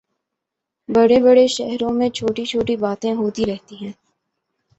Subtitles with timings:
[0.89, 3.91] بڑے بڑے شہروں میں چھوٹی چھوٹی باتیں ہوتی رہتی ہیں